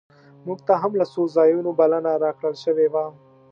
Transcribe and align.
مونږ 0.45 0.59
ته 0.67 0.73
هم 0.81 0.91
له 0.99 1.05
څو 1.13 1.21
ځایونو 1.35 1.69
بلنه 1.79 2.11
راکړل 2.23 2.55
شوې 2.63 2.87
وه. 2.93 3.05